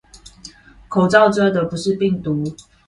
[0.87, 2.43] 口罩遮的不是病毒